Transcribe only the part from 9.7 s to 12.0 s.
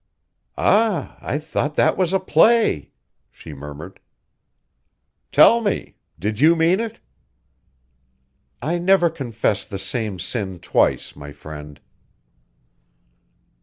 same sin twice, my friend."